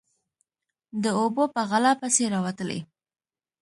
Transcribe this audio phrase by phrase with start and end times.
[1.03, 2.79] _د اوبو په غلا پسې راوتلی.